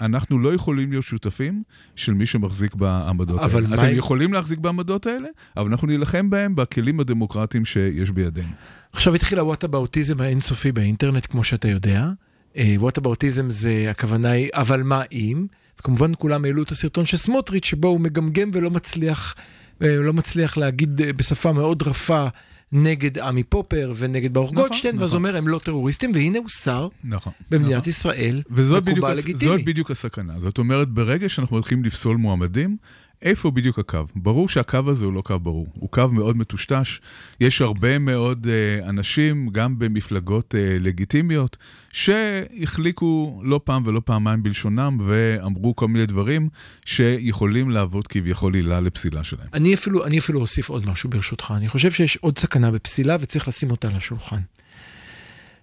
אנחנו 0.00 0.38
לא 0.38 0.54
יכולים 0.54 0.90
להיות 0.90 1.04
שותפים 1.04 1.62
של 1.96 2.14
מי 2.14 2.26
שמחזיק 2.26 2.74
בעמדות 2.74 3.40
האלה. 3.40 3.68
מה 3.68 3.74
אתם 3.74 3.94
יכולים 3.94 4.32
להחזיק 4.32 4.58
בעמדות 4.58 5.06
האלה, 5.06 5.28
אבל 5.56 5.70
אנחנו 5.70 5.86
נילחם 5.86 6.30
בהם 6.30 6.56
בכלים 6.56 7.00
הדמוקרטיים 7.00 7.64
שיש 7.64 8.10
בידינו. 8.10 8.48
עכשיו 8.92 9.14
התחיל 9.14 9.38
ה 9.38 9.44
whataboutism 9.44 10.20
האינסופי 10.20 10.72
באינטרנט, 10.72 11.26
כמו 11.26 11.44
שאתה 11.44 11.68
יודע. 11.68 12.08
אה, 12.56 12.74
whataboutism 12.78 13.50
זה, 13.50 13.86
הכוונה 13.90 14.30
היא, 14.30 14.48
אבל 14.52 14.82
מה 14.82 15.02
אם? 15.12 15.46
וכמובן 15.80 16.12
כולם 16.18 16.44
העלו 16.44 16.62
את 16.62 16.70
הסרטון 16.70 17.06
של 17.06 17.16
סמוטריץ', 17.16 17.64
שבו 17.64 17.88
הוא 17.88 18.00
מגמגם 18.00 18.50
ולא 18.52 18.70
מצליח, 18.70 19.34
אה, 19.82 19.96
לא 19.96 20.12
מצליח 20.12 20.56
להגיד 20.56 21.00
אה, 21.02 21.12
בשפה 21.12 21.52
מאוד 21.52 21.82
רפה 21.82 22.26
נגד 22.72 23.18
עמי 23.18 23.42
פופר 23.42 23.92
ונגד 23.96 24.34
ברוך 24.34 24.52
נכון, 24.52 24.62
גולדשטיין, 24.62 24.98
ואז 24.98 25.10
נכון. 25.10 25.16
אומר, 25.24 25.36
הם 25.36 25.48
לא 25.48 25.58
טרוריסטים, 25.58 26.12
והנה 26.14 26.38
הוא 26.38 26.48
שר 26.48 26.88
נכון. 27.04 27.32
במדינת 27.50 27.76
נכון. 27.78 27.88
ישראל, 27.88 28.42
וזאת 28.50 28.82
בדיוק, 28.82 28.98
מקובל 28.98 29.14
לגיטימי. 29.18 29.52
זאת 29.52 29.64
בדיוק 29.64 29.90
הסכנה. 29.90 30.38
זאת 30.38 30.58
אומרת, 30.58 30.88
ברגע 30.88 31.28
שאנחנו 31.28 31.56
מתחילים 31.56 31.84
לפסול 31.84 32.16
מועמדים, 32.16 32.76
איפה 33.22 33.50
בדיוק 33.50 33.78
הקו? 33.78 33.98
ברור 34.16 34.48
שהקו 34.48 34.78
הזה 34.86 35.04
הוא 35.04 35.12
לא 35.12 35.20
קו 35.20 35.38
ברור, 35.38 35.66
הוא 35.74 35.90
קו 35.90 36.08
מאוד 36.12 36.36
מטושטש. 36.36 37.00
יש 37.40 37.62
הרבה 37.62 37.98
מאוד 37.98 38.46
uh, 38.46 38.88
אנשים, 38.88 39.48
גם 39.52 39.78
במפלגות 39.78 40.54
uh, 40.54 40.56
לגיטימיות, 40.80 41.56
שהחליקו 41.92 43.40
לא 43.44 43.60
פעם 43.64 43.82
ולא 43.86 44.02
פעמיים 44.04 44.42
בלשונם, 44.42 44.98
ואמרו 45.06 45.76
כל 45.76 45.88
מיני 45.88 46.06
דברים 46.06 46.48
שיכולים 46.84 47.70
להוות 47.70 48.06
כביכול 48.06 48.54
עילה 48.54 48.80
לפסילה 48.80 49.24
שלהם. 49.24 49.48
אני 49.54 49.74
אפילו, 49.74 50.04
אני 50.04 50.18
אפילו 50.18 50.40
אוסיף 50.40 50.68
עוד 50.68 50.88
משהו 50.88 51.10
ברשותך. 51.10 51.54
אני 51.56 51.68
חושב 51.68 51.90
שיש 51.90 52.16
עוד 52.16 52.38
סכנה 52.38 52.70
בפסילה 52.70 53.16
וצריך 53.20 53.48
לשים 53.48 53.70
אותה 53.70 53.88
על 53.88 53.96
השולחן. 53.96 54.40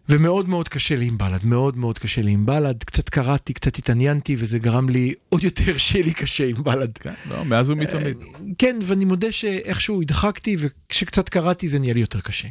ומאוד 0.09 0.49
מאוד 0.49 0.69
קשה 0.69 0.95
לי 0.95 1.05
עם 1.05 1.17
בל"ד, 1.17 1.45
מאוד 1.45 1.77
מאוד 1.77 1.99
קשה 1.99 2.21
לי 2.21 2.31
עם 2.31 2.45
בל"ד. 2.45 2.83
קצת 2.83 3.09
קראתי, 3.09 3.53
קצת 3.53 3.77
התעניינתי, 3.77 4.35
וזה 4.39 4.59
גרם 4.59 4.89
לי 4.89 5.13
עוד 5.29 5.43
יותר 5.43 5.77
שיהיה 5.83 6.05
לי 6.05 6.13
קשה 6.13 6.45
עם 6.45 6.63
בל"ד. 6.63 6.97
כן, 6.97 7.13
לא, 7.29 7.45
מאז 7.45 7.69
ומתמיד. 7.69 8.17
כן, 8.57 8.79
ואני 8.85 9.05
מודה 9.05 9.31
שאיכשהו 9.31 10.01
הדחקתי, 10.01 10.55
וכשקצת 10.59 11.29
קראתי 11.29 11.67
זה 11.67 11.79
נהיה 11.79 11.93
לי 11.93 11.99
יותר 11.99 12.21
קשה. 12.21 12.47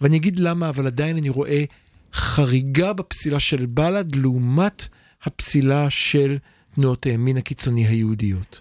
ואני 0.00 0.16
אגיד 0.16 0.38
למה, 0.38 0.68
אבל 0.68 0.86
עדיין 0.86 1.16
אני 1.16 1.28
רואה 1.28 1.64
חריגה 2.12 2.92
בפסילה 2.92 3.40
של 3.40 3.66
בל"ד 3.66 4.16
לעומת 4.16 4.88
הפסילה 5.22 5.90
של 5.90 6.38
תנועות 6.74 7.04
הימין 7.04 7.36
הקיצוני 7.36 7.86
היהודיות. 7.86 8.60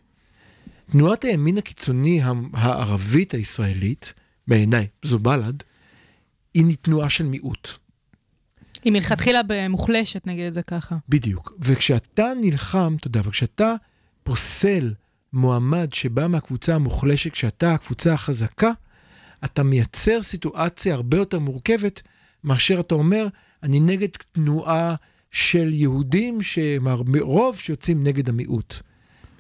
תנועת 0.92 1.24
הימין 1.24 1.58
הקיצוני 1.58 2.22
הערבית 2.54 3.34
הישראלית, 3.34 4.14
בעיניי 4.48 4.88
זו 5.04 5.20
בל"ד, 5.20 5.64
היא 6.54 6.76
תנועה 6.82 7.10
של 7.10 7.24
מיעוט. 7.24 7.89
היא 8.84 8.94
מלכתחילה 8.94 9.42
מוחלשת, 9.70 10.28
נגיד 10.28 10.46
את 10.46 10.54
זה 10.54 10.62
ככה. 10.62 10.96
בדיוק. 11.10 11.54
וכשאתה 11.62 12.32
נלחם, 12.42 12.96
יודע, 13.08 13.22
וכשאתה 13.24 13.76
פוסל 14.24 14.94
מועמד 15.34 15.94
שבא 15.94 16.28
מהקבוצה 16.28 16.76
המוחלשת, 16.76 17.32
כשאתה 17.32 17.74
הקבוצה 17.74 18.14
החזקה, 18.14 18.72
אתה 19.46 19.64
מייצר 19.64 20.22
סיטואציה 20.22 20.94
הרבה 20.94 21.18
יותר 21.18 21.40
מורכבת 21.40 22.02
מאשר 22.44 22.80
אתה 22.80 22.96
אומר, 22.96 23.28
אני 23.64 23.80
נגד 23.80 24.08
תנועה 24.32 24.96
של 25.32 25.74
יהודים, 25.74 26.42
שהם 26.42 26.88
רוב 27.20 27.58
שיוצאים 27.58 28.04
נגד 28.04 28.30
המיעוט. 28.30 28.76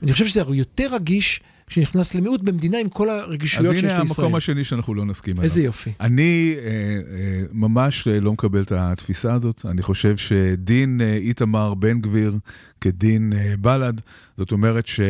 אני 0.01 0.13
חושב 0.13 0.25
שזה 0.25 0.41
יותר 0.53 0.95
רגיש 0.95 1.41
כשנכנס 1.69 2.15
למיעוט 2.15 2.41
במדינה 2.41 2.77
עם 2.77 2.89
כל 2.89 3.09
הרגישויות 3.09 3.75
שיש 3.75 3.83
לישראל. 3.83 4.01
אז 4.01 4.09
הנה 4.09 4.15
המקום 4.19 4.35
השני 4.35 4.63
שאנחנו 4.63 4.93
לא 4.93 5.05
נסכים 5.05 5.33
עליו. 5.33 5.43
איזה 5.43 5.61
יופי. 5.61 5.91
אני 5.99 6.55
אה, 6.57 6.63
אה, 6.65 7.41
ממש 7.51 8.07
לא 8.07 8.33
מקבל 8.33 8.61
את 8.61 8.71
התפיסה 8.71 9.33
הזאת. 9.33 9.65
אני 9.65 9.81
חושב 9.81 10.17
שדין 10.17 11.01
אה, 11.01 11.15
איתמר 11.15 11.73
בן 11.73 12.01
גביר 12.01 12.37
כדין 12.81 13.33
אה, 13.33 13.53
בל"ד, 13.59 14.01
זאת 14.37 14.51
אומרת 14.51 14.87
שזאת, 14.87 15.03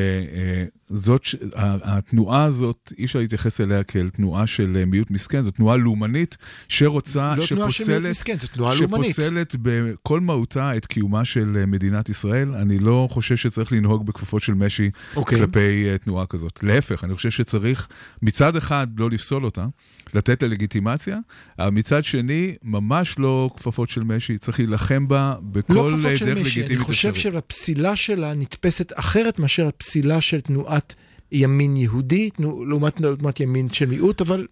אה, 1.58 1.75
התנועה 1.84 2.43
הזאת, 2.43 2.93
אי 2.98 3.05
אפשר 3.05 3.19
להתייחס 3.19 3.62
אליה 3.62 3.84
כאל 3.84 4.10
תנועה 4.10 4.48
של 4.48 4.77
אה, 4.79 4.86
מיעוט 4.86 5.12
מסכן, 5.12 5.41
זו 5.41 5.51
תנועה 5.51 5.77
לאומנית 5.77 6.38
שרוצה, 6.67 7.36
לא 7.36 7.46
שפוסלת, 7.46 7.58
תנועה 7.58 7.72
של 7.72 7.88
מיעוט 7.89 8.10
מסכן, 8.10 8.39
זו 8.39 8.48
תנועה 8.48 8.75
לאומנית. 8.75 9.15
שפוסלת 9.15 9.55
בכל 9.62 10.19
מהותה 10.19 10.77
את 10.77 10.86
קיומה 10.86 11.25
של 11.25 11.65
מדינת 11.67 12.10
ישראל. 12.10 12.55
אני 12.55 12.79
לא 12.79 13.08
חושב 13.12 13.36
שצריך 13.36 13.72
לנהוג 13.72 14.05
בכפפות 14.05 14.41
של 14.41 14.53
משי 14.53 14.89
okay. 14.93 15.17
אוקיי. 15.17 15.39
כלפי 15.39 15.98
תנועה 16.03 16.25
כזאת. 16.25 16.60
להפך, 16.63 17.03
אני 17.03 17.15
חושב 17.15 17.29
שצריך 17.29 17.88
מצד 18.22 18.55
אחד 18.55 18.88
לא 19.00 19.10
לפסול 19.10 19.46
אותה, 19.46 19.65
לתת 20.13 20.44
לה 20.44 20.50
לגיטימציה, 20.50 21.18
אבל 21.60 21.70
מצד 21.70 22.04
שני, 22.04 22.56
ממש 22.63 23.20
לא 23.20 23.50
כפפות 23.58 23.89
של 23.89 24.04
משי, 24.04 24.38
צריך 24.38 24.60
להילחם 24.60 25.08
בה 25.08 25.36
בכל 25.42 25.74
לא 25.74 25.92
דרך 25.92 26.06
משי, 26.06 26.25
לגיטימית. 26.25 26.72
אני 26.72 26.80
חושב 26.80 27.13
שהפסילה 27.13 27.96
שלה 27.96 28.34
נתפסת 28.34 28.92
אחרת 28.96 29.39
מאשר 29.39 29.68
הפסילה 29.68 30.22
של 30.22 30.42
תנועת 30.42 30.96
ימין 31.32 31.78
יהודי, 31.78 32.30
תנו, 32.30 32.66
לעומת, 32.66 33.00
לעומת 33.00 33.39
ימין 33.39 33.70
של 33.70 33.86
מיעוט, 33.86 34.22
אבל 34.22 34.48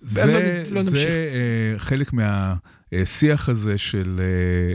זה, 0.00 0.26
לא, 0.26 0.32
לא 0.70 0.82
נמשיך. 0.82 0.94
זה 0.94 1.74
uh, 1.76 1.78
חלק 1.78 2.12
מה... 2.12 2.54
השיח 2.92 3.48
הזה 3.48 3.78
של 3.78 4.20
uh, 4.20 4.20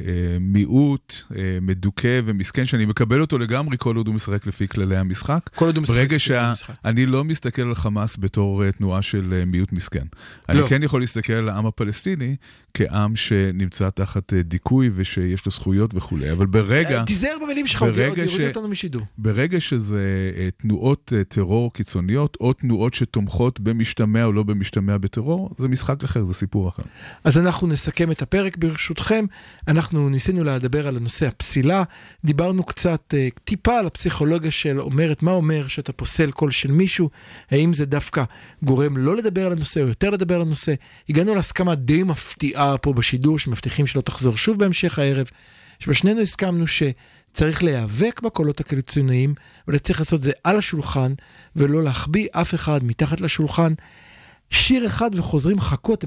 uh, 0.05 0.09
מיעוט 0.39 1.15
מדוכא 1.62 2.21
ומסכן, 2.25 2.65
שאני 2.65 2.86
מקבל 2.86 3.21
אותו 3.21 3.38
לגמרי 3.38 3.77
כל 3.79 3.95
עוד 3.95 4.07
הוא 4.07 4.15
משחק 4.15 4.47
לפי 4.47 4.67
כללי 4.67 4.97
המשחק. 4.97 5.50
כל 5.55 5.65
עוד 5.65 5.77
הוא 5.77 5.81
משחק 5.81 6.12
לפי 6.12 6.25
כללי. 6.25 6.39
המשחק. 6.39 6.74
אני 6.86 7.05
לא 7.05 7.24
מסתכל 7.24 7.62
על 7.62 7.75
חמאס 7.75 8.17
בתור 8.19 8.71
תנועה 8.71 9.01
של 9.01 9.43
מיעוט 9.47 9.71
מסכן. 9.71 10.00
לא. 10.00 10.53
אני 10.53 10.69
כן 10.69 10.83
יכול 10.83 11.01
להסתכל 11.01 11.33
על 11.33 11.50
העם 11.50 11.65
הפלסטיני 11.65 12.36
כעם 12.74 13.15
שנמצא 13.15 13.89
תחת 13.89 14.33
דיכוי 14.33 14.89
ושיש 14.95 15.45
לו 15.45 15.51
זכויות 15.51 15.95
וכולי, 15.95 16.31
אבל 16.31 16.45
ברגע... 16.45 17.03
תיזהר 17.03 17.38
במילים 17.43 17.67
שלך, 17.67 17.83
ברגע 17.83 18.21
עוד 18.21 18.31
ש- 18.31 18.39
אותנו 18.39 18.67
משידור. 18.67 19.01
ברגע 19.17 19.59
שזה 19.59 20.31
אה, 20.38 20.50
תנועות 20.57 21.13
אה, 21.15 21.24
טרור 21.24 21.74
קיצוניות, 21.74 22.38
או 22.41 22.53
תנועות 22.53 22.93
שתומכות 22.93 23.59
במשתמע 23.59 24.24
או 24.24 24.33
לא 24.33 24.43
במשתמע 24.43 24.97
בטרור, 24.97 25.55
זה 25.57 25.67
משחק 25.67 26.03
אחר, 26.03 26.24
זה 26.24 26.33
סיפור 26.33 26.69
אחר. 26.69 26.83
אז 27.24 27.38
אנחנו 27.38 27.67
נסכם 27.67 28.06
את 28.11 28.21
הפרק 28.21 28.57
ברשותכם. 28.57 29.25
אנחנו 29.67 30.09
ניסינו 30.09 30.43
לדבר 30.43 30.87
על 30.87 30.97
הנושא 30.97 31.27
הפסילה, 31.27 31.83
דיברנו 32.25 32.63
קצת, 32.63 33.13
אה, 33.13 33.27
טיפה 33.43 33.79
על 33.79 33.87
הפסיכולוגיה 33.87 34.51
של 34.51 34.81
אומרת, 34.81 35.24
מה 35.24 35.31
אומר 35.31 35.67
שאתה 35.67 35.93
פוסל 35.93 36.31
קול 36.31 36.51
של 36.51 36.72
מישהו, 36.72 37.09
האם 37.51 37.74
זה 37.74 37.85
דווקא 37.85 38.24
גורם 38.63 38.98
לא 38.98 39.15
לדבר 39.15 39.46
על 39.46 39.51
הנושא 39.51 39.81
או 39.81 39.87
יותר 39.87 40.09
לדבר 40.09 40.35
על 40.35 40.41
הנושא. 40.41 40.74
הגענו 41.09 41.35
להסכמה 41.35 41.75
די 41.75 42.03
מפתיעה 42.03 42.77
פה 42.77 42.93
בשידור, 42.93 43.39
שמבטיחים 43.39 43.87
שלא 43.87 44.01
תחזור 44.01 44.37
שוב 44.37 44.59
בהמשך 44.59 45.00
הערב, 45.00 45.27
שבה 45.79 45.93
שנינו 45.93 46.22
הסכמנו 46.22 46.65
שצריך 46.67 47.63
להיאבק 47.63 48.22
בקולות 48.24 48.59
הקיצוניים, 48.59 49.33
אבל 49.67 49.77
צריך 49.77 50.00
לעשות 50.00 50.24
זה 50.24 50.31
על 50.43 50.57
השולחן, 50.57 51.13
ולא 51.55 51.83
להחביא 51.83 52.27
אף 52.31 52.55
אחד 52.55 52.83
מתחת 52.83 53.22
לשולחן. 53.22 53.74
שיר 54.50 54.85
אחד 54.85 55.11
וחוזרים, 55.15 55.59
חכו, 55.59 55.93
אתם 55.93 56.05